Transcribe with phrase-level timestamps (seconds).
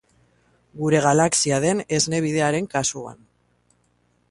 [0.79, 3.23] Gure galaxia den Esne Bidearen kasuan.